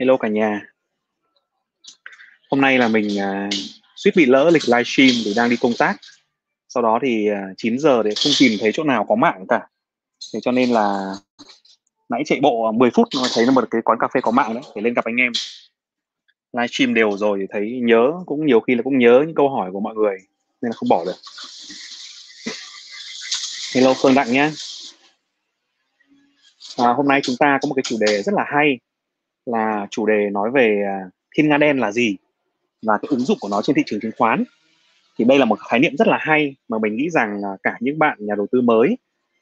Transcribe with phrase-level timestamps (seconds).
[0.00, 0.60] Hello cả nhà.
[2.50, 3.54] Hôm nay là mình uh,
[3.96, 5.96] suýt bị lỡ lịch livestream vì đang đi công tác.
[6.68, 9.44] Sau đó thì à, uh, 9 giờ để không tìm thấy chỗ nào có mạng
[9.48, 9.66] cả.
[10.34, 11.14] Thế cho nên là
[12.08, 14.30] nãy chạy bộ à, 10 phút mà thấy là một cái quán cà phê có
[14.30, 15.32] mạng đấy, để lên gặp anh em.
[16.52, 19.70] Livestream đều rồi thì thấy nhớ cũng nhiều khi là cũng nhớ những câu hỏi
[19.72, 20.16] của mọi người
[20.62, 21.16] nên là không bỏ được.
[23.74, 24.50] Hello Phương Đặng nhé.
[26.76, 28.78] À, hôm nay chúng ta có một cái chủ đề rất là hay
[29.48, 32.16] là chủ đề nói về à, thiên nga đen là gì
[32.82, 34.44] và cái ứng dụng của nó trên thị trường chứng khoán.
[35.18, 37.98] Thì đây là một khái niệm rất là hay mà mình nghĩ rằng cả những
[37.98, 38.98] bạn nhà đầu tư mới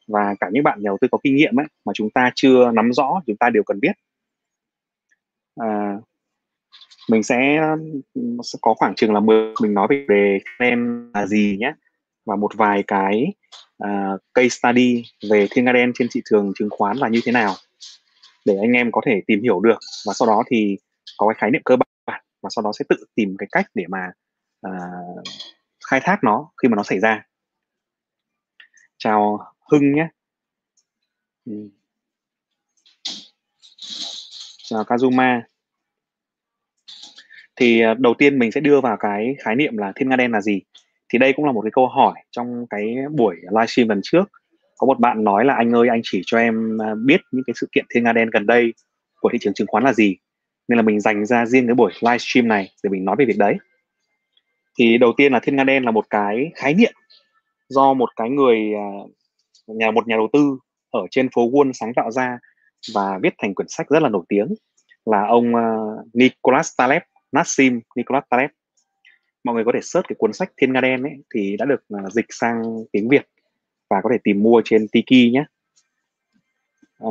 [0.09, 2.70] và cả những bạn nhà đầu tư có kinh nghiệm ấy mà chúng ta chưa
[2.70, 3.92] nắm rõ chúng ta đều cần biết.
[5.61, 5.97] À,
[7.11, 7.61] mình sẽ
[8.61, 11.73] có khoảng chừng là 10 mình nói về đề đen là gì nhé.
[12.27, 13.33] Và một vài cái
[13.84, 17.33] uh, case study về thiên nga đen trên thị trường chứng khoán là như thế
[17.33, 17.55] nào
[18.46, 20.77] để anh em có thể tìm hiểu được và sau đó thì
[21.18, 23.84] có cái khái niệm cơ bản và sau đó sẽ tự tìm cái cách để
[23.88, 24.11] mà
[24.66, 25.22] uh,
[25.91, 27.27] khai thác nó khi mà nó xảy ra.
[28.98, 29.38] Chào
[29.70, 30.08] hưng nhé.
[31.44, 31.69] Ừ.
[34.62, 35.42] Chào kazuma.
[37.56, 40.31] Thì uh, đầu tiên mình sẽ đưa vào cái khái niệm là thiên nga đen
[40.33, 40.62] là gì?
[41.08, 44.25] Thì đây cũng là một cái câu hỏi trong cái buổi livestream lần trước
[44.77, 47.55] có một bạn nói là anh ơi anh chỉ cho em à, biết những cái
[47.56, 48.74] sự kiện thiên nga đen gần đây
[49.20, 50.16] của thị trường chứng khoán là gì
[50.69, 53.38] nên là mình dành ra riêng cái buổi livestream này để mình nói về việc
[53.38, 53.56] đấy.
[54.78, 56.92] Thì đầu tiên là thiên nga đen là một cái khái niệm
[57.69, 58.86] do một cái người à,
[59.66, 60.58] nhà một nhà đầu tư
[60.91, 62.38] ở trên phố Wall sáng tạo ra
[62.94, 64.48] và viết thành quyển sách rất là nổi tiếng
[65.04, 68.50] là ông à, uh, Nicholas Taleb Nassim Nicholas Taleb.
[69.44, 71.84] Mọi người có thể search cái cuốn sách Thiên Nga Đen ấy thì đã được
[71.94, 73.27] uh, dịch sang tiếng Việt
[73.91, 75.45] và có thể tìm mua trên Tiki nhé.
[76.98, 77.11] À,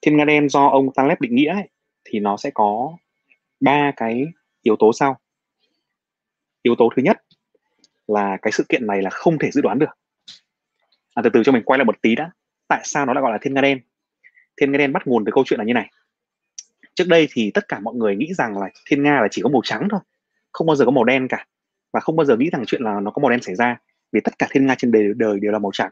[0.00, 1.68] Thiên Nga Đen do ông Taleb định nghĩa ấy,
[2.04, 2.96] thì nó sẽ có
[3.60, 4.26] ba cái
[4.62, 5.18] yếu tố sau.
[6.62, 7.22] Yếu tố thứ nhất
[8.06, 9.98] là cái sự kiện này là không thể dự đoán được.
[11.14, 12.30] À, từ từ cho mình quay lại một tí đã.
[12.68, 13.80] Tại sao nó lại gọi là Thiên Nga Đen?
[14.56, 15.90] Thiên Nga Đen bắt nguồn từ câu chuyện là như này.
[16.94, 19.48] Trước đây thì tất cả mọi người nghĩ rằng là Thiên Nga là chỉ có
[19.48, 20.00] màu trắng thôi
[20.52, 21.46] không bao giờ có màu đen cả
[21.92, 23.76] và không bao giờ nghĩ rằng chuyện là nó có màu đen xảy ra
[24.12, 25.90] vì tất cả thiên nga trên đời, đời đều là màu trắng.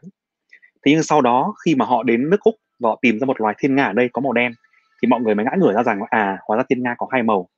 [0.85, 3.41] Thế nhưng sau đó khi mà họ đến nước úc và họ tìm ra một
[3.41, 4.53] loài thiên nga ở đây có màu đen
[5.01, 7.23] thì mọi người mới ngã ngửa ra rằng à hóa ra thiên nga có hai
[7.23, 7.49] màu.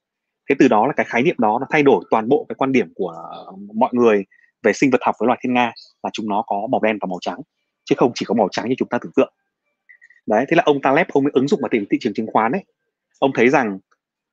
[0.49, 2.71] Thế từ đó là cái khái niệm đó nó thay đổi toàn bộ cái quan
[2.71, 3.13] điểm của
[3.73, 4.25] mọi người
[4.63, 5.71] về sinh vật học với loài thiên nga
[6.03, 7.39] là chúng nó có màu đen và màu trắng
[7.85, 9.33] chứ không chỉ có màu trắng như chúng ta tưởng tượng.
[10.25, 12.51] Đấy thế là ông Taleb ông mới ứng dụng vào thị, thị trường chứng khoán
[12.51, 12.63] ấy.
[13.19, 13.79] Ông thấy rằng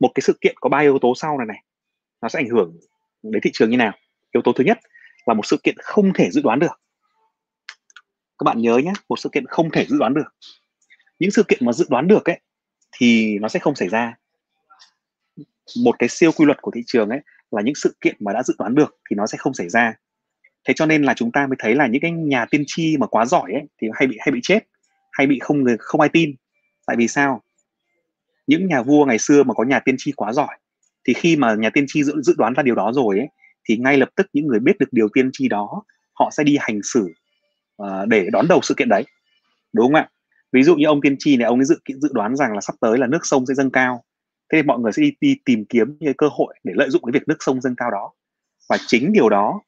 [0.01, 1.65] một cái sự kiện có ba yếu tố sau này này
[2.23, 2.77] nó sẽ ảnh hưởng
[3.23, 3.93] đến thị trường như nào.
[4.33, 4.79] Yếu tố thứ nhất
[5.31, 6.81] là một sự kiện không thể dự đoán được.
[8.39, 10.35] Các bạn nhớ nhé một sự kiện không thể dự đoán được.
[11.19, 12.41] Những sự kiện mà dự đoán được ấy
[12.93, 14.15] thì nó sẽ không xảy ra.
[15.85, 17.21] Một cái siêu quy luật của thị trường ấy
[17.51, 19.95] là những sự kiện mà đã dự đoán được thì nó sẽ không xảy ra.
[20.65, 23.07] Thế cho nên là chúng ta mới thấy là những cái nhà tiên tri mà
[23.07, 24.61] quá giỏi ấy thì hay bị hay bị chết
[25.13, 26.35] hay bị không người không ai tin.
[26.87, 27.43] Tại vì sao?
[28.47, 30.57] Những nhà vua ngày xưa mà có nhà tiên tri quá giỏi
[31.05, 33.29] thì khi mà nhà tiên tri dự, dự đoán ra điều đó rồi ấy,
[33.69, 35.83] thì ngay lập tức những người biết được điều tiên tri đó
[36.19, 37.07] họ sẽ đi hành xử
[37.83, 39.05] uh, để đón đầu sự kiện đấy.
[39.73, 40.09] Đúng không ạ?
[40.53, 42.75] Ví dụ như ông tiên tri này ông ấy dự dự đoán rằng là sắp
[42.81, 44.05] tới là nước sông sẽ dâng cao.
[44.53, 47.03] Thế thì mọi người sẽ đi, đi tìm kiếm những cơ hội để lợi dụng
[47.05, 48.13] cái việc nước sông dâng cao đó.
[48.69, 49.61] Và chính điều đó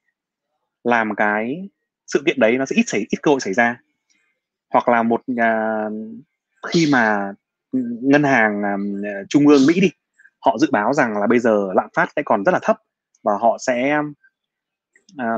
[0.84, 1.69] làm cái
[2.06, 3.81] sự kiện đấy nó sẽ ít xảy ít cơ hội xảy ra.
[4.72, 5.84] Hoặc là một nhà
[6.69, 7.32] khi mà
[8.02, 9.91] ngân hàng uh, trung ương mỹ đi
[10.47, 12.76] họ dự báo rằng là bây giờ lạm phát sẽ còn rất là thấp
[13.22, 14.00] và họ sẽ
[15.16, 15.36] à,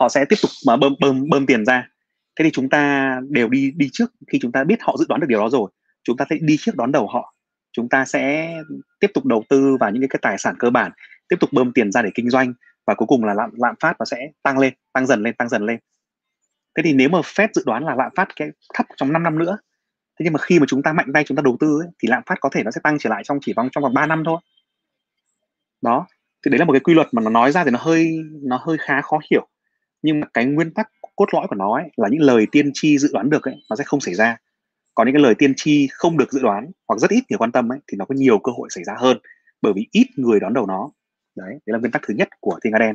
[0.00, 1.88] họ sẽ tiếp tục mà bơm bơm bơm tiền ra.
[2.36, 5.20] Thế thì chúng ta đều đi đi trước khi chúng ta biết họ dự đoán
[5.20, 5.70] được điều đó rồi.
[6.02, 7.34] Chúng ta sẽ đi trước đón đầu họ.
[7.72, 8.54] Chúng ta sẽ
[9.00, 10.92] tiếp tục đầu tư vào những cái, cái tài sản cơ bản
[11.28, 12.54] tiếp tục bơm tiền ra để kinh doanh
[12.86, 15.48] và cuối cùng là lạm lạm phát nó sẽ tăng lên tăng dần lên tăng
[15.48, 15.78] dần lên.
[16.76, 19.38] Thế thì nếu mà Fed dự đoán là lạm phát cái thấp trong 5 năm
[19.38, 19.58] nữa
[20.18, 22.08] thế nhưng mà khi mà chúng ta mạnh tay chúng ta đầu tư ấy, thì
[22.08, 24.06] lạm phát có thể nó sẽ tăng trở lại trong chỉ vòng trong vòng 3
[24.06, 24.38] năm thôi.
[25.82, 26.06] Đó
[26.44, 28.60] thì đấy là một cái quy luật mà nó nói ra thì nó hơi nó
[28.66, 29.48] hơi khá khó hiểu.
[30.02, 32.98] Nhưng mà cái nguyên tắc cốt lõi của nó ấy, là những lời tiên tri
[32.98, 34.36] dự đoán được ấy nó sẽ không xảy ra.
[34.94, 37.52] Còn những cái lời tiên tri không được dự đoán hoặc rất ít người quan
[37.52, 39.18] tâm ấy thì nó có nhiều cơ hội xảy ra hơn
[39.62, 40.90] bởi vì ít người đón đầu nó.
[41.36, 42.94] Đấy đấy là nguyên tắc thứ nhất của thiên nga đen.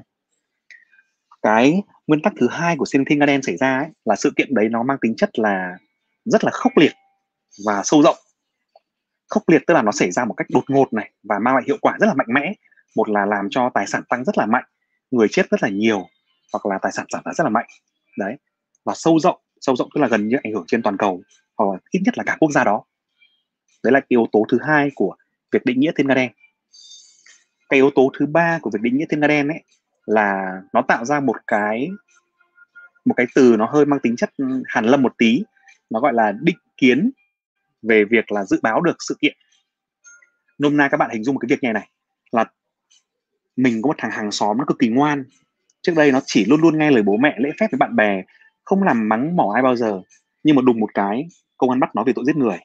[1.42, 4.54] Cái nguyên tắc thứ hai của thiên nga đen xảy ra ấy, là sự kiện
[4.54, 5.78] đấy nó mang tính chất là
[6.26, 6.92] rất là khốc liệt
[7.66, 8.16] và sâu rộng.
[9.30, 11.64] Khốc liệt tức là nó xảy ra một cách đột ngột này và mang lại
[11.68, 12.54] hiệu quả rất là mạnh mẽ
[12.96, 14.64] một là làm cho tài sản tăng rất là mạnh,
[15.12, 16.08] người chết rất là nhiều,
[16.54, 17.68] hoặc là tài sản giảm giá rất là mạnh.
[18.18, 18.36] Đấy.
[18.86, 21.22] Và sâu rộng sâu rộng tức là gần như ảnh hưởng trên toàn cầu,
[21.58, 22.84] hoặc là ít nhất là cả quốc gia đó.
[23.84, 25.16] Đấy là yếu tố thứ hai của
[25.52, 26.32] việc định nghĩa thiên nga đen.
[27.70, 29.64] Cái yếu tố thứ ba của việc định nghĩa thiên nga đen ấy
[30.06, 31.90] là nó tạo ra một cái
[33.06, 35.44] một cái từ nó hơi mang tính chất ừ, hàn lâm một tí.
[35.90, 37.12] Nó gọi là định kiến
[37.82, 39.38] về việc là dự báo được sự kiện.
[40.58, 41.90] Nôm na các bạn hình dung một cái việc này này,
[42.32, 42.46] là
[43.64, 45.24] mình có một thằng hàng xóm nó cực kỳ ngoan.
[45.82, 48.22] Trước đây nó chỉ luôn luôn nghe lời bố mẹ lễ phép với bạn bè
[48.64, 50.02] không làm mắng mỏ ai bao giờ.
[50.44, 51.28] Nhưng mà đùng một cái
[51.58, 52.58] công an bắt nó về tội giết người.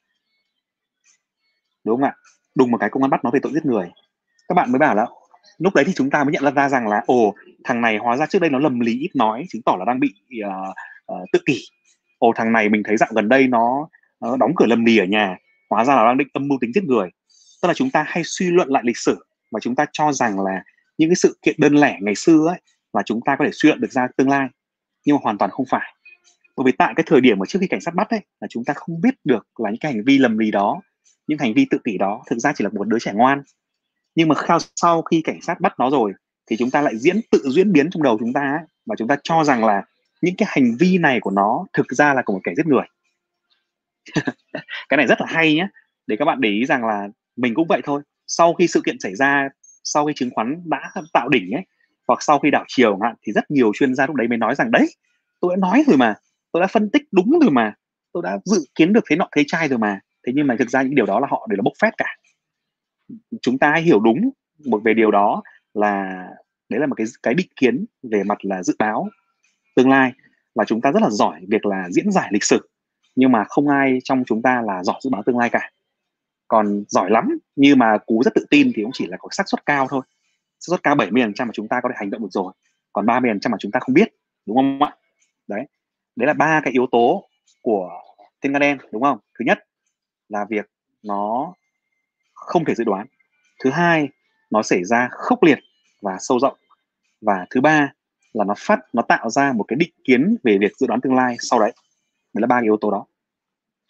[1.84, 2.14] Đúng không ạ?
[2.54, 3.90] Đùng một cái công an bắt nó về tội giết người.
[4.48, 5.06] Các bạn mới bảo là
[5.58, 8.26] lúc đấy thì chúng ta mới nhận ra rằng là ồ thằng này hóa ra
[8.26, 10.14] trước đây nó lầm lì ít nói chứng tỏ là đang bị
[10.46, 10.74] uh,
[11.12, 11.60] uh, tự kỷ.
[12.18, 13.88] Ồ thằng này mình thấy dạo gần đây nó
[14.28, 15.36] uh, đóng cửa lầm lì ở nhà
[15.70, 17.10] hóa ra là đang định âm mưu tính giết người.
[17.62, 20.40] Tức là chúng ta hay suy luận lại lịch sử và chúng ta cho rằng
[20.40, 20.64] là
[20.98, 22.60] những cái sự kiện đơn lẻ ngày xưa ấy
[22.92, 24.48] là chúng ta có thể suy luận được ra tương lai
[25.06, 25.94] nhưng mà hoàn toàn không phải.
[26.56, 28.64] Bởi vì tại cái thời điểm mà trước khi cảnh sát bắt ấy là chúng
[28.64, 30.80] ta không biết được là những cái hành vi lầm lì đó
[31.26, 33.42] những hành vi tự kỷ đó thực ra chỉ là một đứa trẻ ngoan.
[34.14, 34.34] Nhưng mà
[34.76, 36.12] sau khi cảnh sát bắt nó rồi
[36.46, 39.08] thì chúng ta lại diễn tự diễn biến trong đầu chúng ta ấy, và chúng
[39.08, 39.82] ta cho rằng là
[40.22, 42.84] những cái hành vi này của nó thực ra là của một kẻ giết người.
[44.88, 45.68] Cái này rất là hay nhé
[46.06, 48.02] để các bạn để ý rằng là mình cũng vậy thôi.
[48.26, 49.48] Sau khi sự kiện xảy ra
[49.84, 51.62] sau khi chứng khoán đã tạo đỉnh ấy,
[52.08, 54.54] hoặc sau khi đảo chiều hạn, thì rất nhiều chuyên gia lúc đấy mới nói
[54.54, 54.86] rằng, đấy,
[55.40, 56.14] tôi đã nói rồi mà,
[56.52, 57.74] tôi đã phân tích đúng rồi mà,
[58.12, 60.00] tôi đã dự kiến được thế nọ thế trai rồi mà.
[60.26, 62.16] Thế nhưng mà thực ra những điều đó là họ đều là bốc phét cả.
[63.42, 64.30] Chúng ta hiểu đúng
[64.66, 65.42] một về điều đó
[65.74, 66.26] là
[66.68, 69.08] đấy là một cái cái định kiến về mặt là dự báo
[69.76, 70.12] tương lai
[70.54, 72.68] và chúng ta rất là giỏi việc là diễn giải lịch sử,
[73.16, 75.70] nhưng mà không ai trong chúng ta là giỏi dự báo tương lai cả
[76.48, 79.48] còn giỏi lắm nhưng mà cú rất tự tin thì cũng chỉ là có xác
[79.48, 80.00] suất cao thôi.
[80.60, 82.52] Xác suất cao 70% mà chúng ta có thể hành động được rồi,
[82.92, 84.14] còn 30% mà chúng ta không biết,
[84.46, 84.96] đúng không ạ?
[85.46, 85.66] Đấy
[86.16, 87.28] đấy là ba cái yếu tố
[87.62, 87.90] của
[88.40, 89.18] thiên nga đen, đúng không?
[89.38, 89.58] Thứ nhất
[90.28, 90.70] là việc
[91.02, 91.54] nó
[92.32, 93.06] không thể dự đoán.
[93.64, 94.08] Thứ hai,
[94.50, 95.58] nó xảy ra khốc liệt
[96.00, 96.56] và sâu rộng.
[97.20, 97.92] Và thứ ba
[98.32, 101.14] là nó phát, nó tạo ra một cái định kiến về việc dự đoán tương
[101.14, 101.72] lai sau đấy.
[102.34, 103.06] Đấy là ba yếu tố đó.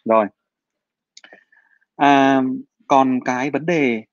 [0.05, 0.25] Rồi
[1.95, 2.41] à,
[2.87, 4.03] còn cái vấn đề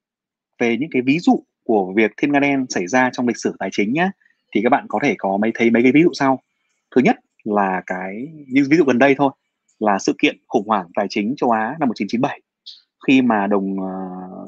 [0.59, 3.57] về những cái ví dụ của việc thiên nga đen xảy ra trong lịch sử
[3.59, 4.11] tài chính nhá
[4.55, 6.41] thì các bạn có thể có mấy thấy mấy cái ví dụ sau
[6.97, 9.33] thứ nhất là cái như ví dụ gần đây thôi
[9.79, 12.41] là sự kiện khủng hoảng tài chính châu Á năm 1997
[13.07, 13.95] khi mà đồng à,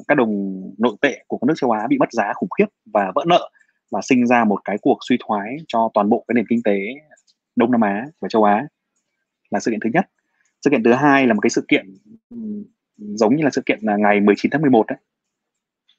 [0.07, 3.11] các đồng nội tệ của các nước châu Á bị mất giá khủng khiếp và
[3.15, 3.49] vỡ nợ
[3.91, 6.79] và sinh ra một cái cuộc suy thoái cho toàn bộ cái nền kinh tế
[7.55, 8.67] Đông Nam Á và châu Á
[9.49, 10.05] là sự kiện thứ nhất.
[10.61, 11.85] Sự kiện thứ hai là một cái sự kiện
[12.97, 14.97] giống như là sự kiện là ngày 19 tháng 11 đấy.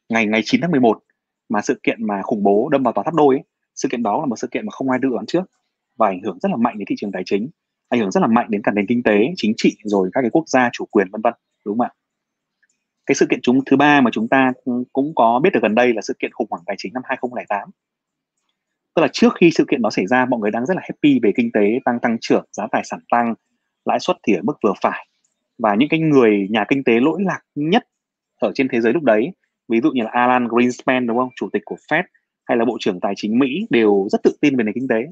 [0.09, 1.03] Ngày ngày 9 tháng 11
[1.49, 3.45] mà sự kiện mà khủng bố đâm vào tòa tháp đôi ấy,
[3.75, 5.43] sự kiện đó là một sự kiện mà không ai dự đoán trước
[5.97, 7.49] và ảnh hưởng rất là mạnh đến thị trường tài chính
[7.89, 10.31] ảnh hưởng rất là mạnh đến cả nền kinh tế chính trị rồi các cái
[10.31, 11.35] quốc gia chủ quyền vân vân
[11.65, 11.91] đúng không ạ?
[13.07, 14.53] Cái sự kiện chúng thứ ba mà chúng ta
[14.93, 17.71] cũng có biết được gần đây là sự kiện khủng hoảng tài chính năm 2008
[18.95, 21.21] tức là trước khi sự kiện đó xảy ra mọi người đang rất là happy
[21.23, 23.35] về kinh tế tăng tăng trưởng giá tài sản tăng
[23.85, 25.07] lãi suất thì ở mức vừa phải
[25.59, 27.89] và những cái người nhà kinh tế lỗi lạc nhất
[28.41, 29.33] ở trên thế giới lúc đấy
[29.69, 31.29] ví dụ như là Alan Greenspan đúng không?
[31.37, 32.03] Chủ tịch của Fed
[32.45, 35.07] hay là bộ trưởng tài chính Mỹ đều rất tự tin về nền kinh tế.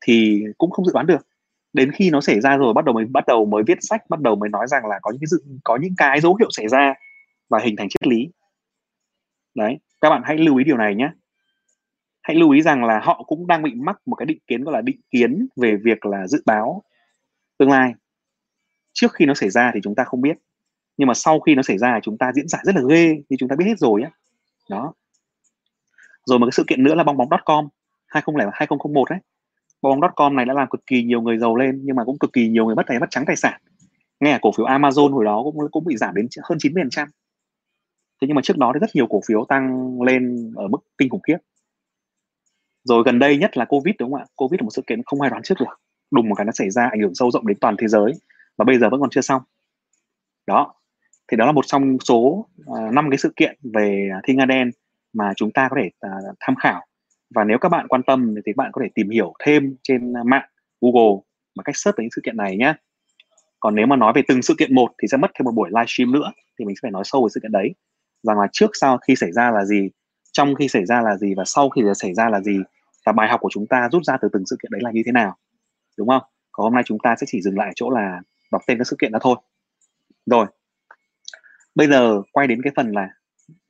[0.00, 1.26] Thì cũng không dự đoán được.
[1.72, 4.20] Đến khi nó xảy ra rồi bắt đầu mới bắt đầu mới viết sách bắt
[4.20, 6.68] đầu mới nói rằng là có những cái dự, có những cái dấu hiệu xảy
[6.68, 6.94] ra
[7.48, 8.28] và hình thành triết lý.
[9.54, 11.10] Đấy các bạn hãy lưu ý điều này nhé.
[12.22, 14.74] Hãy lưu ý rằng là họ cũng đang bị mắc một cái định kiến gọi
[14.74, 16.82] là định kiến về việc là dự báo
[17.58, 17.94] tương lai
[18.96, 20.36] trước khi nó xảy ra thì chúng ta không biết.
[20.96, 23.36] Nhưng mà sau khi nó xảy ra chúng ta diễn giải rất là ghê, như
[23.38, 24.10] chúng ta biết hết rồi á.
[24.70, 24.92] Đó.
[26.26, 27.68] Rồi một cái sự kiện nữa là bong bóng.com
[28.06, 29.18] 2001 2001 ấy.
[29.82, 32.48] Bong.com này đã làm cực kỳ nhiều người giàu lên, nhưng mà cũng cực kỳ
[32.48, 33.60] nhiều người mất tài mất trắng tài sản.
[34.20, 37.06] Nghe cổ phiếu Amazon hồi đó cũng cũng bị giảm đến hơn 90%
[38.20, 41.08] thế nhưng mà trước đó thì rất nhiều cổ phiếu tăng lên ở mức kinh
[41.08, 41.36] khủng khiếp.
[42.84, 44.26] Rồi gần đây nhất là covid đúng không ạ?
[44.36, 45.80] Covid là một sự kiện không ai đoán trước được.
[46.10, 48.12] Đùng một cái nó xảy ra, ảnh hưởng sâu rộng đến toàn thế giới
[48.58, 49.42] và bây giờ vẫn còn chưa xong.
[50.46, 50.74] Đó.
[51.28, 54.70] Thì đó là một trong số uh, năm cái sự kiện về thi nga đen
[55.12, 56.86] mà chúng ta có thể uh, tham khảo.
[57.34, 60.12] Và nếu các bạn quan tâm thì các bạn có thể tìm hiểu thêm trên
[60.26, 60.48] mạng
[60.80, 61.22] Google
[61.56, 62.74] mà cách search về những sự kiện này nhé.
[63.60, 65.70] Còn nếu mà nói về từng sự kiện một thì sẽ mất thêm một buổi
[65.70, 67.74] livestream nữa thì mình sẽ phải nói sâu về sự kiện đấy.
[68.22, 69.90] Rằng là trước sau khi xảy ra là gì
[70.32, 72.58] trong khi xảy ra là gì và sau khi xảy ra là gì
[73.06, 75.02] và bài học của chúng ta rút ra từ từng sự kiện đấy là như
[75.06, 75.36] thế nào.
[75.98, 76.22] Đúng không?
[76.52, 78.20] Còn hôm nay chúng ta sẽ chỉ dừng lại chỗ là
[78.52, 79.36] đọc tên các sự kiện đó thôi.
[80.26, 80.46] Rồi,
[81.74, 83.08] bây giờ quay đến cái phần là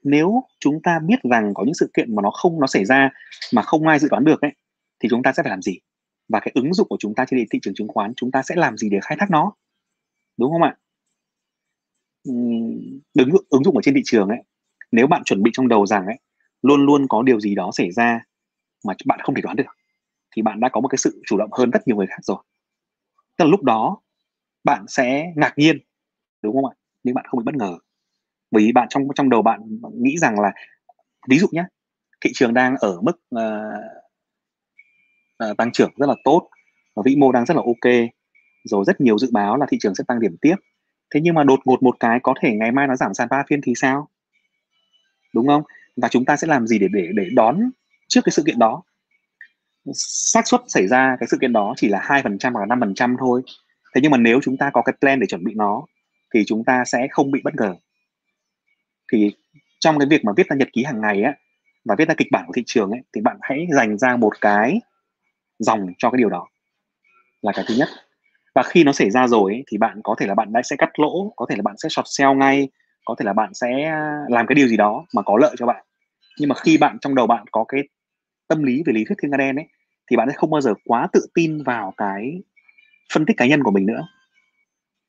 [0.05, 3.11] nếu chúng ta biết rằng có những sự kiện mà nó không, nó xảy ra
[3.55, 4.53] mà không ai dự đoán được ấy,
[5.01, 5.79] thì chúng ta sẽ phải làm gì?
[6.29, 8.55] Và cái ứng dụng của chúng ta trên thị trường chứng khoán, chúng ta sẽ
[8.57, 9.53] làm gì để khai thác nó?
[10.37, 10.77] Đúng không ạ?
[13.15, 14.39] Đứng ứng dụng ở trên thị trường ấy,
[14.93, 16.19] nếu bạn chuẩn bị trong đầu rằng ấy,
[16.63, 18.21] luôn luôn có điều gì đó xảy ra
[18.87, 19.77] mà bạn không thể đoán được,
[20.37, 22.39] thì bạn đã có một cái sự chủ động hơn rất nhiều người khác rồi.
[23.37, 24.01] Tức là lúc đó
[24.67, 25.79] bạn sẽ ngạc nhiên
[26.43, 26.75] đúng không ạ?
[27.03, 27.79] Nhưng bạn không bị bất ngờ.
[28.51, 29.61] Bởi vì bạn trong trong đầu bạn
[29.95, 30.53] nghĩ rằng là
[31.29, 31.65] ví dụ nhé
[32.21, 33.41] thị trường đang ở mức uh,
[35.51, 36.49] uh, tăng trưởng rất là tốt
[36.95, 37.93] và vĩ mô đang rất là ok
[38.65, 40.57] rồi rất nhiều dự báo là thị trường sẽ tăng điểm tiếp.
[41.15, 43.45] Thế nhưng mà đột ngột một cái có thể ngày mai nó giảm sàn ba
[43.49, 44.09] phiên thì sao?
[45.35, 45.63] Đúng không?
[45.97, 47.71] Và chúng ta sẽ làm gì để để để đón
[48.09, 48.83] trước cái sự kiện đó?
[49.95, 52.67] Xác suất xảy ra cái sự kiện đó chỉ là hai phần trăm hoặc là
[52.67, 53.43] năm phần trăm thôi
[53.97, 55.83] thế nhưng mà nếu chúng ta có cái plan để chuẩn bị nó
[56.35, 57.75] thì chúng ta sẽ không bị bất ngờ.
[59.13, 59.33] Thì
[59.81, 61.35] trong cái việc mà viết ra nhật ký hàng ngày á
[61.85, 64.41] và viết ra kịch bản của thị trường ấy thì bạn hãy dành ra một
[64.41, 64.81] cái
[65.59, 66.47] dòng cho cái điều đó
[67.43, 67.89] là cái thứ nhất.
[68.55, 70.77] Và khi nó xảy ra rồi ấy, thì bạn có thể là bạn đã sẽ
[70.77, 72.69] cắt lỗ có thể là bạn sẽ short sell ngay
[73.05, 73.69] có thể là bạn sẽ
[74.29, 75.85] làm cái điều gì đó mà có lợi cho bạn.
[76.39, 77.81] Nhưng mà khi bạn trong đầu bạn có cái
[78.49, 79.67] tâm lý về lý thuyết thiên nga đen ấy
[80.11, 82.43] thì bạn sẽ không bao giờ quá tự tin vào cái
[83.13, 84.09] phân tích cá nhân của mình nữa.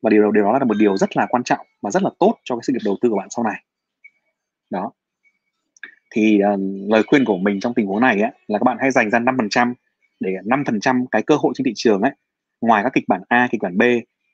[0.01, 2.38] Và điều điều đó là một điều rất là quan trọng và rất là tốt
[2.44, 3.63] cho cái sự nghiệp đầu tư của bạn sau này.
[4.70, 4.92] Đó.
[6.12, 8.92] Thì uh, lời khuyên của mình trong tình huống này ấy, là các bạn hãy
[8.92, 9.74] dành ra 5%
[10.20, 12.12] để 5% cái cơ hội trên thị trường ấy
[12.62, 13.82] ngoài các kịch bản A, kịch bản B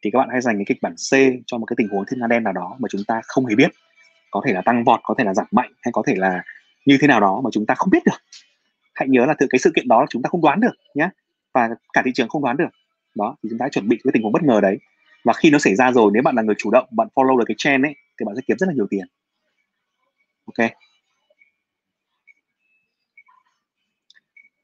[0.03, 1.11] thì các bạn hãy dành cái kịch bản C
[1.45, 3.55] cho một cái tình huống thiên nga đen nào đó mà chúng ta không hề
[3.55, 3.71] biết.
[4.31, 6.43] Có thể là tăng vọt, có thể là giảm mạnh hay có thể là
[6.85, 8.21] như thế nào đó mà chúng ta không biết được.
[8.95, 11.09] Hãy nhớ là từ cái sự kiện đó chúng ta không đoán được nhé
[11.53, 12.69] và cả thị trường không đoán được
[13.15, 14.77] đó thì chúng ta chuẩn bị cái tình huống bất ngờ đấy.
[15.23, 17.45] Và khi nó xảy ra rồi nếu bạn là người chủ động bạn follow được
[17.47, 19.05] cái trend ấy thì bạn sẽ kiếm rất là nhiều tiền.
[20.45, 20.71] Ok.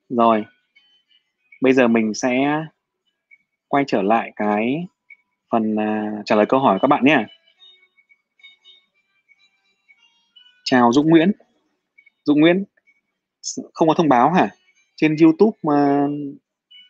[0.10, 0.46] Rồi.
[1.62, 2.64] Bây giờ mình sẽ
[3.68, 4.88] quay trở lại cái
[5.52, 7.26] phần uh, trả lời câu hỏi các bạn nhé.
[10.64, 11.32] Chào Dũng Nguyễn.
[12.24, 12.64] Dũng Nguyễn
[13.74, 14.50] không có thông báo hả?
[14.96, 16.08] Trên YouTube mà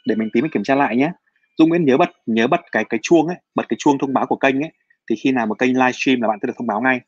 [0.05, 1.11] để mình tí mình kiểm tra lại nhé.
[1.59, 4.25] Dung Nguyễn nhớ bật nhớ bật cái cái chuông ấy bật cái chuông thông báo
[4.25, 4.71] của kênh ấy
[5.09, 6.99] thì khi nào một kênh livestream là bạn sẽ được thông báo ngay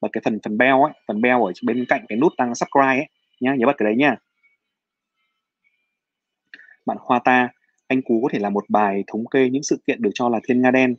[0.00, 2.86] bật cái phần phần bell ấy phần bell ở bên cạnh cái nút đăng subscribe
[2.86, 3.06] ấy
[3.40, 4.16] nhá nhớ bật cái đấy nhá
[6.86, 7.48] bạn Hoa Ta
[7.88, 10.40] anh Cú có thể làm một bài thống kê những sự kiện được cho là
[10.48, 10.94] thiên nga đen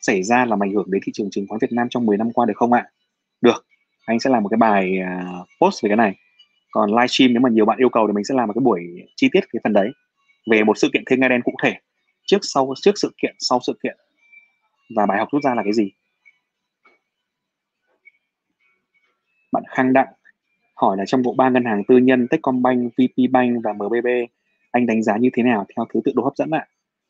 [0.00, 2.32] xảy ra làm ảnh hưởng đến thị trường chứng khoán Việt Nam trong 10 năm
[2.32, 2.86] qua được không ạ?
[3.40, 3.66] Được,
[4.06, 5.24] anh sẽ làm một cái bài à,
[5.60, 6.14] post về cái này.
[6.70, 8.80] Còn livestream nếu mà nhiều bạn yêu cầu thì mình sẽ làm một cái buổi
[9.16, 9.90] chi tiết cái phần đấy
[10.50, 11.74] về một sự kiện thiên nga đen cụ thể
[12.26, 13.96] trước sau trước sự kiện sau sự kiện.
[14.96, 15.90] Và bài học rút ra là cái gì?
[19.52, 20.08] Bạn Khang Đặng
[20.76, 24.06] hỏi là trong bộ ba ngân hàng tư nhân Techcombank, VPBank và MBB
[24.70, 26.66] anh đánh giá như thế nào theo thứ tự độ hấp dẫn ạ?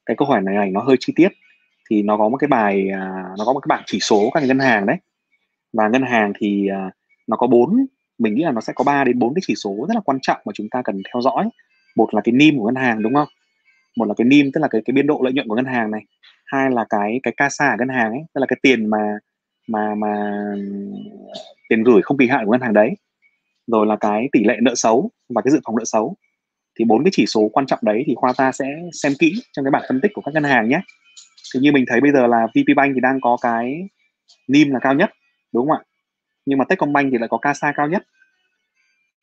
[0.06, 1.28] Cái câu hỏi này, này nó hơi chi tiết
[1.90, 4.42] thì nó có một cái bài à, nó có một cái bảng chỉ số các
[4.42, 4.96] ngân hàng đấy.
[5.72, 6.90] Và ngân hàng thì à,
[7.26, 7.86] nó có bốn
[8.18, 10.18] mình nghĩ là nó sẽ có 3 đến bốn cái chỉ số rất là quan
[10.22, 11.48] trọng mà chúng ta cần theo dõi.
[11.96, 13.28] Một là cái NIM của ngân hàng đúng không?
[13.96, 15.90] Một là cái NIM, tức là cái cái biên độ lợi nhuận của ngân hàng
[15.90, 16.00] này.
[16.46, 19.18] Hai là cái cái CASA của ngân hàng ấy, tức là cái tiền mà
[19.68, 20.32] mà mà,
[21.68, 22.90] tiền gửi không kỳ hạn của ngân hàng đấy.
[23.66, 26.16] Rồi là cái tỷ lệ nợ xấu và cái dự phòng nợ xấu.
[26.78, 28.64] Thì bốn cái chỉ số quan trọng đấy thì khoa ta sẽ
[29.02, 30.80] xem kỹ trong cái bảng phân tích của các ngân hàng nhé.
[31.54, 33.88] Thì như mình thấy bây giờ là VP Bank thì đang có cái
[34.48, 35.10] NIM là cao nhất,
[35.52, 35.84] đúng không ạ?
[36.46, 38.02] Nhưng mà Techcombank thì lại có CASA cao nhất.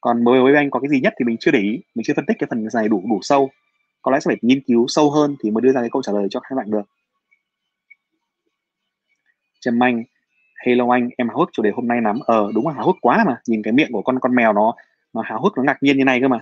[0.02, 2.26] Còn BIDV anh có cái gì nhất thì mình chưa để ý, mình chưa phân
[2.26, 3.50] tích cái phần này đủ đủ sâu
[4.02, 6.12] có lẽ sẽ phải nghiên cứu sâu hơn thì mới đưa ra cái câu trả
[6.12, 6.90] lời cho các bạn được
[9.60, 10.04] Trâm Anh
[10.66, 12.20] Hello anh, em háo hức chủ đề hôm nay lắm.
[12.26, 14.74] Ờ đúng là háo hức quá mà, nhìn cái miệng của con con mèo nó
[15.14, 16.40] nó háo hức nó ngạc nhiên như này cơ mà.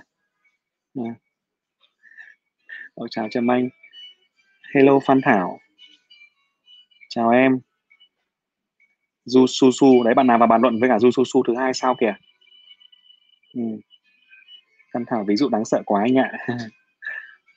[0.94, 1.14] À.
[3.10, 3.68] Chào Trâm Anh.
[4.74, 5.58] Hello Phan Thảo.
[7.08, 7.60] Chào em.
[9.24, 11.54] Du Su Su, đấy bạn nào vào bàn luận với cả Du Su Su thứ
[11.56, 12.14] hai sao kìa.
[13.54, 13.62] Ừ.
[14.92, 16.32] Phan Thảo ví dụ đáng sợ quá anh ạ.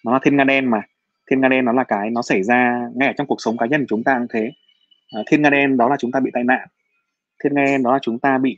[0.04, 0.82] nó là thiên nga đen mà.
[1.30, 3.66] Thiên nga đen nó là cái nó xảy ra ngay ở trong cuộc sống cá
[3.66, 4.52] nhân của chúng ta cũng thế.
[5.12, 6.68] À, thiên nga đen đó là chúng ta bị tai nạn.
[7.44, 8.58] Thiên nga đen đó là chúng ta bị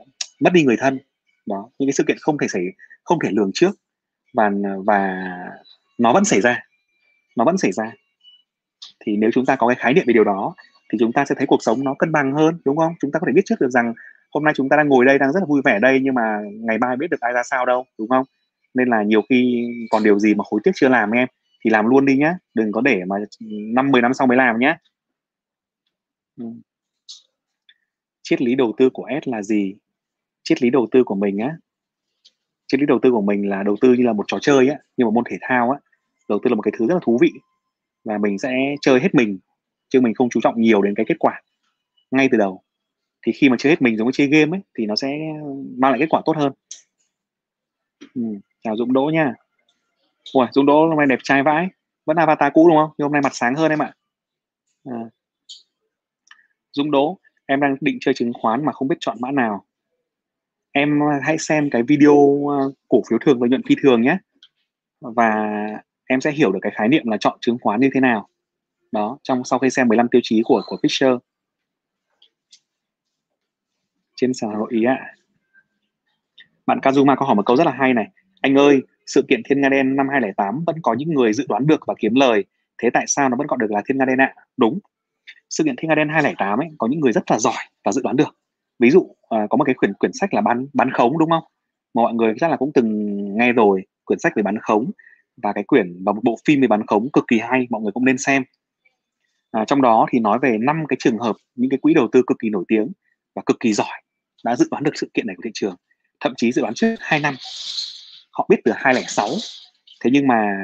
[0.00, 0.08] uh,
[0.40, 0.98] mất đi người thân.
[1.46, 2.62] Đó những cái sự kiện không thể xảy
[3.04, 3.70] không thể lường trước.
[4.34, 5.24] Và à, và
[5.98, 6.62] nó vẫn xảy ra.
[7.36, 7.92] Nó vẫn xảy ra.
[9.06, 10.54] Thì nếu chúng ta có cái khái niệm về điều đó
[10.92, 12.92] thì chúng ta sẽ thấy cuộc sống nó cân bằng hơn đúng không?
[13.00, 13.94] Chúng ta có thể biết trước được rằng
[14.34, 16.38] hôm nay chúng ta đang ngồi đây đang rất là vui vẻ đây nhưng mà
[16.60, 18.24] ngày mai biết được ai ra sao đâu đúng không?
[18.74, 21.28] Nên là nhiều khi còn điều gì mà hối tiếc chưa làm em,
[21.64, 22.34] thì làm luôn đi nhá.
[22.54, 23.16] Đừng có để mà
[23.74, 24.76] năm, mười năm sau mới làm nhé
[26.36, 26.44] ừ.
[28.22, 29.74] triết lý đầu tư của S là gì?
[30.42, 31.56] Triết lý đầu tư của mình á.
[32.66, 34.78] Triết lý đầu tư của mình là đầu tư như là một trò chơi á,
[34.96, 35.78] như một môn thể thao á.
[36.28, 37.30] Đầu tư là một cái thứ rất là thú vị
[38.04, 39.38] và mình sẽ chơi hết mình,
[39.88, 41.42] chứ mình không chú trọng nhiều đến cái kết quả
[42.10, 42.62] ngay từ đầu.
[43.26, 45.18] Thì khi mà chơi hết mình giống như chơi game ấy, thì nó sẽ
[45.76, 46.52] mang lại kết quả tốt hơn.
[48.14, 48.22] Ừ
[48.64, 49.34] chào Dũng Đỗ nha.
[50.32, 51.68] Ủa, Dũng Đỗ hôm nay đẹp trai vãi.
[52.06, 52.90] Vẫn avatar cũ đúng không?
[52.98, 53.92] Nhưng hôm nay mặt sáng hơn em ạ.
[54.84, 54.98] À.
[56.72, 59.64] Dũng Đỗ em đang định chơi chứng khoán mà không biết chọn mã nào.
[60.72, 64.18] Em ờ, hãy xem cái video ờ, cổ phiếu thường và nhuận phi thường nhé.
[65.00, 65.46] Và
[66.06, 68.28] em sẽ hiểu được cái khái niệm là chọn chứng khoán như thế nào.
[68.92, 71.18] Đó trong sau khi xem 15 tiêu chí của của Fisher.
[74.16, 75.14] Trên sàn Hà Nội ý ạ.
[76.66, 78.10] Bạn Kazuma có hỏi một câu rất là hay này
[78.44, 81.66] anh ơi sự kiện Thiên Nga Đen năm 2008 vẫn có những người dự đoán
[81.66, 82.44] được và kiếm lời.
[82.78, 84.34] Thế tại sao nó vẫn gọi được là Thiên Nga Đen ạ?
[84.56, 84.78] Đúng.
[85.50, 88.02] Sự kiện Thiên Nga Đen 2008 ấy có những người rất là giỏi và dự
[88.04, 88.36] đoán được.
[88.78, 91.42] Ví dụ à, có một cái quyển quyển sách là bán bán khống đúng không?
[91.94, 94.90] Mà mọi người chắc là cũng từng nghe rồi quyển sách về bán khống
[95.42, 97.92] và cái quyển và một bộ phim về bán khống cực kỳ hay mọi người
[97.92, 98.44] cũng nên xem.
[99.50, 102.22] À, trong đó thì nói về năm cái trường hợp những cái quỹ đầu tư
[102.26, 102.92] cực kỳ nổi tiếng
[103.34, 104.02] và cực kỳ giỏi
[104.44, 105.76] đã dự đoán được sự kiện này của thị trường
[106.20, 107.34] thậm chí dự đoán trước 2 năm
[108.34, 109.28] họ biết từ 2006
[110.04, 110.56] thế nhưng mà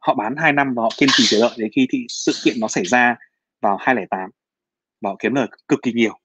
[0.00, 2.60] họ bán 2 năm và họ kiên trì chờ đợi đến khi thị sự kiện
[2.60, 3.16] nó xảy ra
[3.60, 4.30] vào 2008
[5.00, 6.18] và họ kiếm lời cực kỳ nhiều.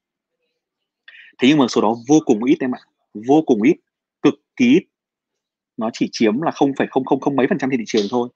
[1.39, 2.79] Thế nhưng mà số đó vô cùng ít em ạ.
[3.27, 3.75] Vô cùng ít
[4.21, 4.83] cực kỳ ít.
[5.77, 8.05] Nó chỉ chiếm là không phẩy không không không mấy phần trăm trên thị trường
[8.11, 8.29] thôi.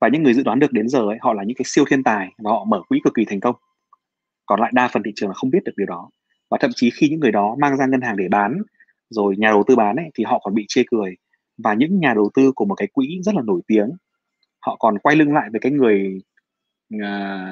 [0.00, 2.02] Và những người dự đoán được đến giờ ấy, họ là những cái siêu thiên
[2.02, 3.56] tài và họ mở quỹ cực kỳ thành công.
[4.46, 6.10] Còn lại đa phần thị trường là không biết được điều đó.
[6.50, 8.62] Và thậm chí khi những người đó mang ra ngân hàng để bán
[9.10, 11.16] rồi nhà đầu tư bán ấy, thì họ còn bị chê cười
[11.64, 13.90] và những nhà đầu tư của một cái quỹ rất là nổi tiếng.
[14.60, 16.20] Họ còn quay lưng lại với cái người
[17.02, 17.46] à,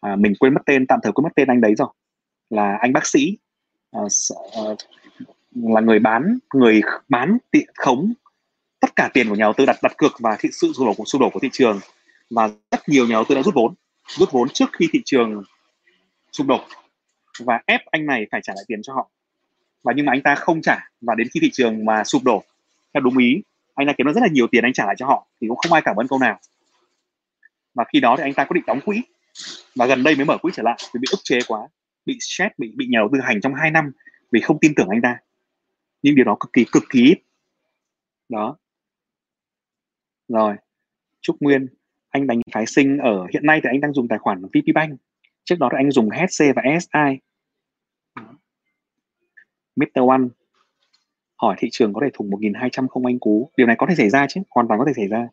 [0.00, 1.88] à, mình quên mất tên tạm thời quên mất tên anh đấy rồi.
[2.50, 3.38] Là anh bác sĩ
[3.92, 4.00] à,
[4.56, 4.62] à
[5.54, 8.12] là người bán người bán tiện khống
[8.80, 10.94] tất cả tiền của nhà đầu tư đặt đặt cược và thị sự sụp đổ
[10.96, 11.80] của sụp đổ của thị trường.
[12.30, 13.74] Và rất nhiều nhà đầu tư đã rút vốn
[14.18, 15.42] rút vốn trước khi thị trường
[16.32, 16.60] sụp đổ.
[17.44, 19.10] Và ép anh này phải trả lại tiền cho họ.
[19.82, 22.42] Và nhưng mà anh ta không trả và đến khi thị trường mà sụp đổ
[22.98, 23.42] theo đúng ý,
[23.74, 25.56] anh ta kiếm được rất là nhiều tiền anh trả lại cho họ, thì cũng
[25.56, 26.40] không ai cảm ơn câu nào.
[27.74, 29.02] Và khi đó thì anh ta quyết định đóng quỹ.
[29.74, 31.68] Và gần đây mới mở quỹ trở lại, vì bị ức chế quá,
[32.06, 33.92] bị stress, bị bị nhà đầu tư hành trong 2 năm
[34.32, 35.16] vì không tin tưởng anh ta.
[36.02, 37.18] Nhưng điều đó cực kỳ cực kỳ ít.
[38.28, 38.56] Đó.
[40.28, 40.56] Rồi.
[41.20, 41.66] Trúc Nguyên,
[42.08, 45.00] anh đánh phái sinh ở, hiện nay thì anh đang dùng tài khoản VP Bank.
[45.44, 47.18] Trước đó thì anh dùng HC và SI
[49.76, 50.08] Mr.
[50.08, 50.28] One
[51.38, 53.50] hỏi thị trường có thể thủng 1.200 không anh cú.
[53.56, 54.40] Điều này có thể xảy ra chứ?
[54.50, 55.28] Hoàn toàn có thể xảy ra.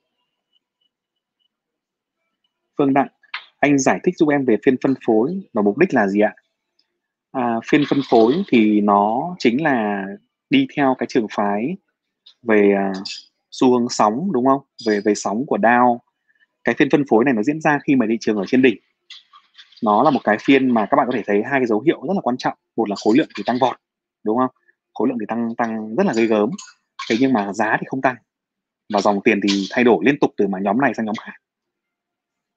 [2.77, 3.07] Phương Đặng
[3.59, 6.35] anh giải thích giúp em về phiên phân phối và mục đích là gì ạ?
[7.31, 10.05] À, phiên phân phối thì nó chính là
[10.49, 11.77] đi theo cái trường phái
[12.43, 13.03] về uh,
[13.51, 14.61] xu hướng sóng đúng không?
[14.87, 15.97] Về về sóng của Dow.
[16.63, 18.77] Cái phiên phân phối này nó diễn ra khi mà thị trường ở trên đỉnh.
[19.83, 22.01] Nó là một cái phiên mà các bạn có thể thấy hai cái dấu hiệu
[22.07, 22.57] rất là quan trọng.
[22.75, 23.75] Một là khối lượng thì tăng vọt
[24.23, 24.49] đúng không?
[24.95, 26.49] Khối lượng thì tăng tăng rất là gây gớm.
[27.09, 28.15] Thế nhưng mà giá thì không tăng.
[28.93, 31.33] Và dòng tiền thì thay đổi liên tục từ mà nhóm này sang nhóm khác.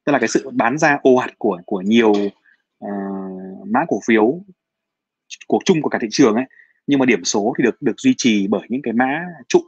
[0.04, 2.12] Tức là cái sự bán ra ồ ạt của của nhiều
[2.84, 4.40] uh, mã cổ phiếu
[5.46, 6.44] cuộc chung của cả thị trường ấy.
[6.86, 9.60] Nhưng mà điểm số thì được được duy trì bởi những cái mã trụ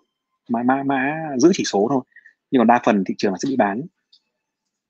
[0.48, 2.02] mã mã mã giữ chỉ số thôi.
[2.50, 3.83] Nhưng còn đa phần thị trường là sẽ bị bán.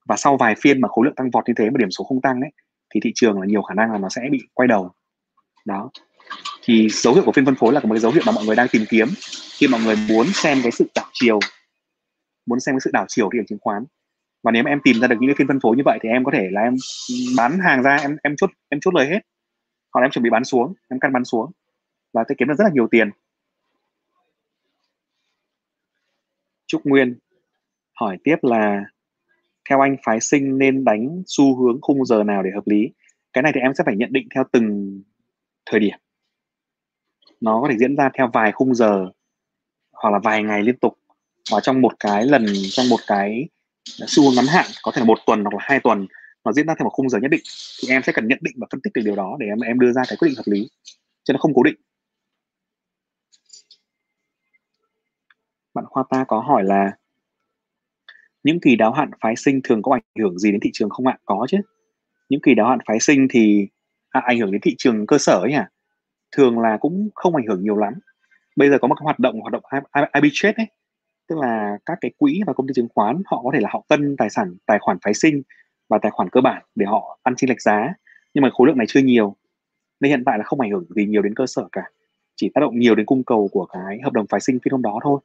[0.06, 2.20] Và sau vài phiên mà khối lượng tăng vọt như thế mà điểm số không
[2.20, 2.50] tăng ấy
[2.94, 4.90] thì thị trường là nhiều khả năng là nó sẽ bị quay đầu.
[5.64, 5.90] Đó
[6.70, 8.56] thì dấu hiệu của phiên phân phối là một cái dấu hiệu mà mọi người
[8.56, 9.08] đang tìm kiếm
[9.58, 11.38] khi mọi người muốn xem cái sự đảo chiều,
[12.46, 13.84] muốn xem cái sự đảo chiều thị trường chứng khoán.
[14.42, 16.08] Và nếu mà em tìm ra được những cái phiên phân phối như vậy thì
[16.08, 16.74] em có thể là em
[17.36, 19.18] bán hàng ra, em em chốt em chốt lời hết.
[19.92, 21.50] Hoặc em chuẩn bị bán xuống, em cắt bán xuống
[22.12, 23.10] và sẽ kiếm được rất là nhiều tiền.
[26.66, 27.18] Trúc Nguyên
[28.00, 28.84] hỏi tiếp là,
[29.70, 32.88] theo anh phái sinh nên đánh xu hướng khung giờ nào để hợp lý?
[33.32, 35.00] Cái này thì em sẽ phải nhận định theo từng
[35.66, 35.98] thời điểm
[37.40, 39.06] nó có thể diễn ra theo vài khung giờ
[39.92, 40.98] hoặc là vài ngày liên tục
[41.52, 43.48] và trong một cái lần trong một cái
[43.84, 46.06] xu hướng ngắn hạn có thể là một tuần hoặc là hai tuần
[46.44, 47.42] nó diễn ra theo một khung giờ nhất định
[47.82, 49.78] thì em sẽ cần nhận định và phân tích được điều đó để em em
[49.78, 50.68] đưa ra cái quyết định hợp lý
[51.24, 51.76] chứ nó không cố định
[55.74, 56.90] bạn Hoa Ta có hỏi là
[58.42, 61.06] những kỳ đáo hạn phái sinh thường có ảnh hưởng gì đến thị trường không
[61.06, 61.18] ạ?
[61.24, 61.58] Có chứ.
[62.28, 63.68] Những kỳ đáo hạn phái sinh thì
[64.10, 65.70] à, ảnh hưởng đến thị trường cơ sở ấy à?
[66.32, 67.94] Thường là cũng không ảnh hưởng nhiều lắm.
[68.56, 69.62] Bây giờ có một cái hoạt động hoạt động
[70.12, 70.66] arbitrage ấy,
[71.30, 73.84] tức là các cái quỹ và công ty chứng khoán họ có thể là họ
[73.88, 75.42] cân tài sản tài khoản phái sinh
[75.88, 77.94] và tài khoản cơ bản để họ ăn chênh lệch giá
[78.34, 79.36] nhưng mà khối lượng này chưa nhiều
[80.00, 81.82] nên hiện tại là không ảnh hưởng gì nhiều đến cơ sở cả
[82.36, 84.82] chỉ tác động nhiều đến cung cầu của cái hợp đồng phái sinh phiên hôm
[84.82, 85.20] đó thôi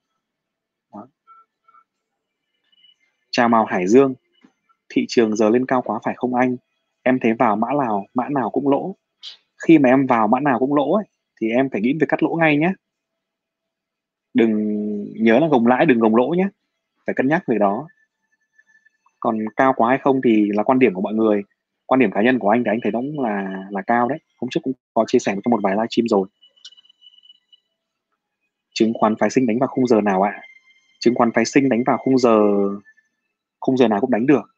[0.93, 1.07] đó.
[3.31, 4.13] chào màu Hải Dương
[4.89, 6.57] thị trường giờ lên cao quá phải không anh
[7.03, 8.95] em thấy vào mã nào mã nào cũng lỗ
[9.67, 11.05] khi mà em vào mã nào cũng lỗ ấy,
[11.41, 12.73] thì em phải nghĩ về cắt lỗ ngay nhé.
[14.33, 14.53] Đừng
[15.23, 16.47] nhớ là gồng lãi đừng gồng lỗ nhé.
[17.05, 17.87] Phải cân nhắc về đó.
[19.19, 21.41] Còn cao quá hay không thì là quan điểm của mọi người.
[21.85, 24.19] Quan điểm cá nhân của anh thì anh thấy nó cũng là là cao đấy.
[24.41, 26.27] Hôm trước cũng có chia sẻ trong một vài livestream rồi.
[28.73, 30.41] Chứng khoán phái sinh đánh vào khung giờ nào ạ?
[30.99, 32.39] Chứng khoán phái sinh đánh vào khung giờ
[33.59, 34.55] khung giờ nào cũng đánh được.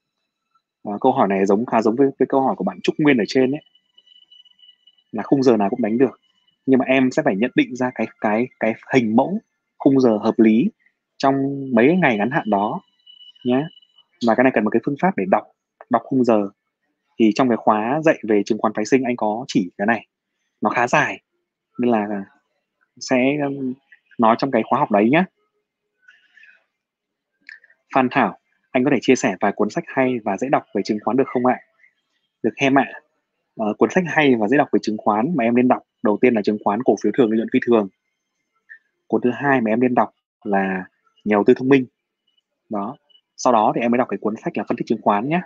[0.84, 3.18] À, câu hỏi này giống khá giống với, với câu hỏi của bạn Trúc Nguyên
[3.18, 3.62] ở trên đấy
[5.12, 6.20] là khung giờ nào cũng đánh được.
[6.66, 9.40] Nhưng mà em sẽ phải nhận định ra cái cái cái hình mẫu
[9.78, 10.70] khung giờ hợp lý
[11.18, 11.36] trong
[11.74, 12.82] mấy ngày ngắn hạn đó
[13.46, 13.68] nhé
[14.28, 15.44] và cái này cần một cái phương pháp để đọc
[15.90, 16.50] đọc khung giờ.
[17.20, 20.08] Thì trong cái khóa dạy về chứng khoán phái sinh anh có chỉ cái này.
[20.62, 21.22] Nó khá dài,
[21.80, 22.08] nên là
[23.00, 23.38] sẽ
[24.20, 25.24] nói trong cái khóa học đấy nhé
[27.96, 28.38] Phan Thảo,
[28.72, 31.18] anh có thể chia sẻ vài cuốn sách hay và dễ đọc về chứng khoán
[31.18, 31.60] được không ạ?
[32.44, 32.86] Được hem ạ
[33.64, 36.18] uh, cuốn sách hay và dễ đọc về chứng khoán mà em nên đọc đầu
[36.22, 37.88] tiên là chứng khoán cổ phiếu thường lợi nhuận phi thường.
[39.08, 40.86] Cuốn thứ hai mà em nên đọc là
[41.26, 41.86] nhà đầu tư thông minh.
[42.70, 42.98] Đó
[43.38, 45.42] sau đó thì em mới đọc cái cuốn sách là phân tích chứng khoán nhé.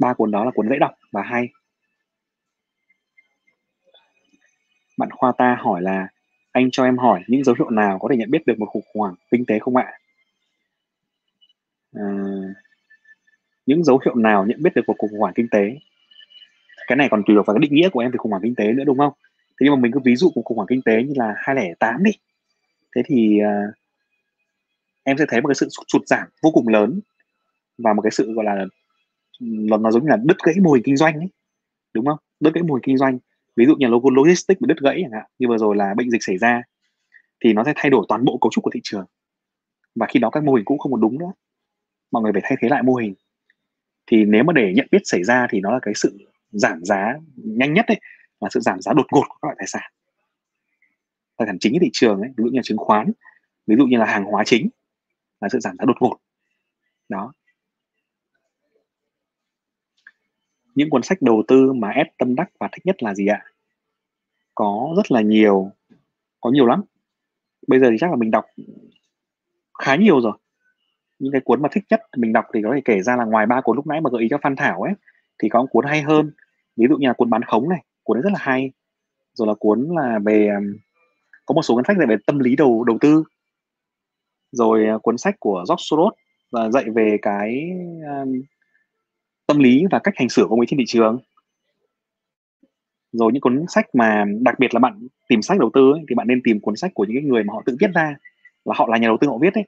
[0.00, 1.48] Ba cuốn đó là cuốn dễ đọc và hay.
[4.98, 6.08] Bạn khoa ta hỏi là
[6.52, 8.86] anh cho em hỏi những dấu hiệu nào có thể nhận biết được một khủng
[8.94, 9.92] hoảng kinh tế không ạ?
[11.92, 12.04] À,
[13.68, 15.78] những dấu hiệu nào nhận biết được cuộc khủng hoảng kinh tế?
[16.86, 18.54] Cái này còn tùy thuộc vào cái định nghĩa của em về khủng hoảng kinh
[18.54, 19.12] tế nữa đúng không?
[19.48, 22.02] Thế nhưng mà mình cứ ví dụ của khủng hoảng kinh tế như là 2008
[22.02, 22.10] đi.
[22.96, 23.74] Thế thì uh,
[25.04, 27.00] em sẽ thấy một cái sự sụt giảm vô cùng lớn
[27.78, 28.64] và một cái sự gọi là
[29.40, 31.28] nó, nó giống như là đứt gãy mô hình kinh doanh ấy
[31.94, 32.18] đúng không?
[32.40, 33.18] Đứt gãy mô hình kinh doanh.
[33.56, 36.10] Ví dụ như là logistics bị đứt gãy chẳng hạn như vừa rồi là bệnh
[36.10, 36.62] dịch xảy ra
[37.44, 39.04] thì nó sẽ thay đổi toàn bộ cấu trúc của thị trường.
[39.94, 41.32] Và khi đó các mô hình cũ không còn đúng nữa.
[42.12, 43.14] Mọi người phải thay thế lại mô hình
[44.08, 46.18] thì nếu mà để nhận biết xảy ra thì nó là cái sự
[46.50, 48.00] giảm giá nhanh nhất đấy
[48.40, 49.92] là sự giảm giá đột ngột của các loại tài sản.
[51.36, 53.12] Tài sản chính thị trường ấy, ví dụ như là chứng khoán,
[53.66, 54.68] ví dụ như là hàng hóa chính,
[55.40, 56.16] là sự giảm giá đột ngột.
[57.08, 57.32] Đó.
[60.74, 63.44] Những cuốn sách đầu tư mà ép tâm đắc và thích nhất là gì ạ?
[64.54, 65.72] Có rất là nhiều,
[66.40, 66.82] có nhiều lắm.
[67.66, 68.46] Bây giờ thì chắc là mình đọc
[69.78, 70.38] khá nhiều rồi
[71.18, 73.46] những cái cuốn mà thích nhất mình đọc thì có thể kể ra là ngoài
[73.46, 74.92] ba cuốn lúc nãy mà gợi ý cho Phan Thảo ấy
[75.42, 76.30] thì có cuốn hay hơn.
[76.76, 78.72] Ví dụ như là cuốn bán khống này cuốn đấy rất là hay.
[79.34, 80.50] Rồi là cuốn là về
[81.46, 83.24] có một số cuốn sách dạy về tâm lý đầu đầu tư.
[84.52, 86.14] Rồi à, cuốn sách của George Soros
[86.50, 87.70] và dạy về cái
[88.20, 88.42] um,
[89.46, 91.18] tâm lý và cách hành xử của người trên thị trường.
[93.12, 96.14] Rồi những cuốn sách mà đặc biệt là bạn tìm sách đầu tư ấy, thì
[96.14, 98.16] bạn nên tìm cuốn sách của những cái người mà họ tự viết ra
[98.64, 99.64] là họ là nhà đầu tư họ viết đấy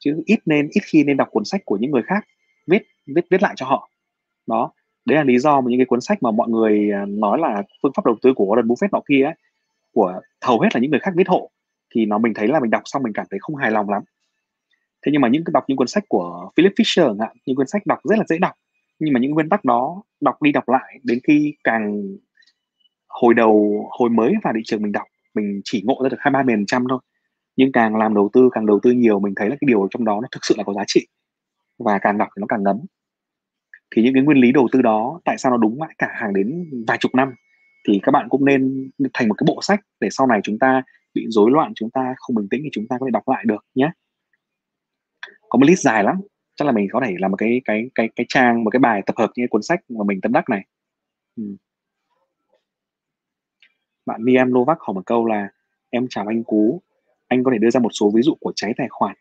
[0.00, 2.24] chứ ít nên ít khi nên đọc cuốn sách của những người khác
[2.66, 3.90] viết viết viết lại cho họ.
[4.46, 4.72] Đó
[5.04, 7.62] đấy là lý do mà những cái cuốn sách mà mọi người à, nói là
[7.82, 9.34] phương pháp đầu tư của Warren Buffett nọ kia ấy,
[9.92, 11.50] của hầu hết là những người khác viết hộ
[11.94, 14.02] thì nó mình thấy là mình đọc xong mình cảm thấy không hài lòng lắm.
[15.06, 17.86] Thế nhưng mà những đọc những cuốn sách của Philip Fisher ạ những cuốn sách
[17.86, 18.52] đọc rất là dễ đọc
[18.98, 22.02] nhưng mà những nguyên tắc đó đọc đi đọc lại đến khi càng
[23.08, 26.32] hồi đầu hồi mới vào thị trường mình đọc mình chỉ ngộ ra được hai
[26.32, 26.98] ba phần trăm thôi
[27.60, 30.04] nhưng càng làm đầu tư, càng đầu tư nhiều, mình thấy là cái điều trong
[30.04, 31.06] đó nó thực sự là có giá trị.
[31.78, 32.80] Và càng đọc thì nó càng ngấm.
[33.90, 36.32] Thì những cái nguyên lý đầu tư đó, tại sao nó đúng mãi cả hàng
[36.34, 37.34] đến vài chục năm?
[37.88, 40.82] Thì các bạn cũng nên thành một cái bộ sách để sau này chúng ta
[41.14, 43.44] bị rối loạn, chúng ta không bình tĩnh thì chúng ta có thể đọc lại
[43.46, 43.90] được nhé.
[45.48, 46.16] Có một list dài lắm.
[46.56, 49.02] Chắc là mình có thể làm một cái cái cái cái trang, một cái bài
[49.06, 50.66] tập hợp những cuốn sách mà mình tâm đắc này.
[51.36, 51.56] Ừ.
[54.06, 55.48] bạn Niam Novak hỏi một câu là,
[55.90, 56.82] em chào anh Cú
[57.30, 59.16] anh có thể đưa ra một số ví dụ của cháy tài khoản.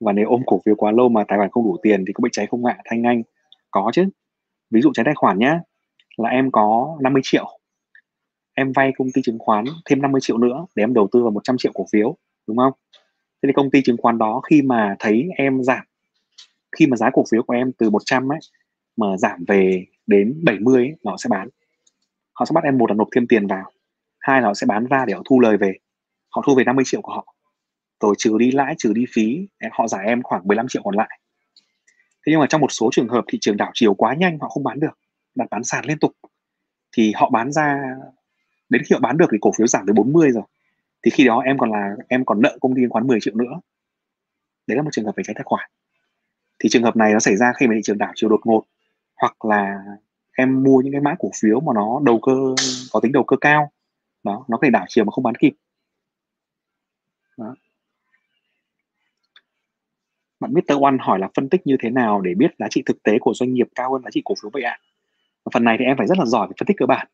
[0.00, 2.22] Và nếu ôm cổ phiếu quá lâu mà tài khoản không đủ tiền thì có
[2.22, 2.78] bị cháy không ạ?
[2.84, 3.22] Thanh anh
[3.70, 4.04] có chứ.
[4.70, 5.60] Ví dụ cháy tài khoản nhá
[6.16, 7.58] là em có 50 triệu.
[8.54, 11.30] Em vay công ty chứng khoán thêm 50 triệu nữa để em đầu tư vào
[11.30, 12.72] 100 triệu cổ phiếu đúng không?
[13.42, 15.84] Thế thì công ty chứng khoán đó khi mà thấy em giảm
[16.78, 18.38] khi mà giá cổ phiếu của em từ 100 ấy
[18.96, 21.48] mà giảm về đến 70 ấy, họ sẽ bán.
[22.32, 23.70] Họ sẽ bắt em một là nộp thêm tiền vào
[24.20, 25.72] hai là họ sẽ bán ra để họ thu lời về.
[26.30, 27.33] Họ thu về 50 triệu của họ
[28.00, 31.18] rồi trừ đi lãi, trừ đi phí họ giải em khoảng 15 triệu còn lại.
[32.26, 34.48] Thế nhưng mà trong một số trường hợp thị trường đảo chiều quá nhanh, họ
[34.48, 34.98] không bán được,
[35.34, 36.12] đặt bán sàn liên tục.
[36.96, 37.82] Thì họ bán ra,
[38.68, 40.44] đến khi họ bán được thì cổ phiếu giảm tới 40 rồi.
[41.02, 43.34] Thì khi đó em còn là, em còn nợ công ty chứng khoán 10 triệu
[43.34, 43.60] nữa.
[44.66, 45.70] Đấy là một trường hợp về cháy tài khoản.
[46.58, 48.64] Thì trường hợp này nó xảy ra khi mà thị trường đảo chiều đột ngột,
[49.16, 49.84] hoặc là
[50.36, 52.32] em mua những cái mã cổ phiếu mà nó đầu cơ,
[52.92, 53.70] có tính đầu cơ cao.
[54.24, 55.52] Đó, nó có thể đảo chiều mà không bán kịp
[57.36, 57.54] đó
[60.44, 60.82] bạn Mr.
[60.82, 63.34] One hỏi là phân tích như thế nào để biết giá trị thực tế của
[63.34, 64.78] doanh nghiệp cao hơn giá trị cổ phiếu vậy ạ?
[65.52, 67.06] phần này thì em phải rất là giỏi về phân tích cơ bản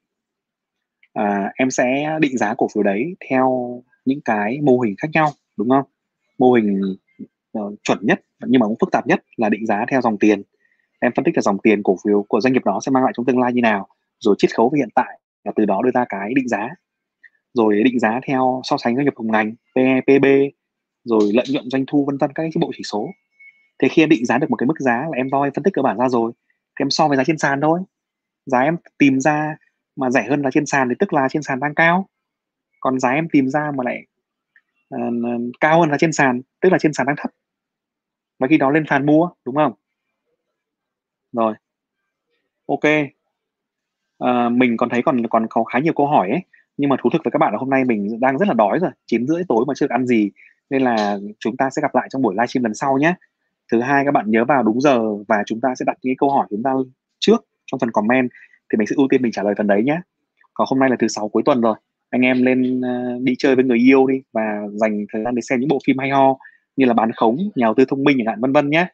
[1.13, 5.31] à, em sẽ định giá cổ phiếu đấy theo những cái mô hình khác nhau
[5.57, 5.85] đúng không
[6.39, 6.97] mô hình
[7.59, 10.43] uh, chuẩn nhất nhưng mà cũng phức tạp nhất là định giá theo dòng tiền
[11.01, 13.13] em phân tích là dòng tiền cổ phiếu của doanh nghiệp đó sẽ mang lại
[13.17, 13.89] trong tương lai như nào
[14.19, 16.69] rồi chiết khấu về hiện tại và từ đó đưa ra cái định giá
[17.55, 20.25] rồi định giá theo so sánh doanh nghiệp cùng ngành PE, PB
[21.05, 23.09] rồi lợi nhuận doanh thu vân vân các cái bộ chỉ số.
[23.79, 25.75] Thế khi em định giá được một cái mức giá là em đo phân tích
[25.75, 26.33] cơ bản ra rồi
[26.79, 27.81] thì em so với giá trên sàn thôi.
[28.47, 29.57] Giá em tìm ra
[29.97, 32.09] mà rẻ hơn giá trên sàn thì tức là trên sàn đang cao.
[32.81, 34.07] Còn giá em tìm ra mà lại
[34.95, 37.31] uh, cao hơn là trên sàn tức là trên sàn đang thấp.
[38.39, 39.73] Và khi đó lên sàn mua đúng không?
[41.33, 41.55] Rồi.
[42.67, 42.85] Ok.
[44.19, 46.41] À, mình còn thấy còn còn có khá nhiều câu hỏi ấy
[46.77, 48.79] nhưng mà thú thực với các bạn là hôm nay mình đang rất là đói
[48.79, 50.31] rồi chín rưỡi tối mà chưa được ăn gì
[50.71, 53.15] nên là chúng ta sẽ gặp lại trong buổi livestream lần sau nhé.
[53.73, 56.31] Thứ hai, các bạn nhớ vào đúng giờ và chúng ta sẽ đặt những câu
[56.31, 56.73] hỏi chúng ta
[57.19, 58.31] trước trong phần comment
[58.73, 60.01] thì mình sẽ ưu tiên mình trả lời phần đấy nhé.
[60.55, 61.75] Còn hôm nay là thứ sáu cuối tuần rồi.
[62.11, 65.43] Anh em lên ờ, đi chơi với người yêu đi và dành thời gian để
[65.43, 66.37] xem những bộ phim hay ho
[66.77, 68.87] như là bán khống, nhà đầu tư thông minh chẳng hạn, vân vân nhé.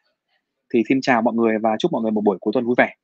[0.75, 2.95] Thì xin chào mọi người và chúc mọi người một buổi cuối tuần vui vẻ.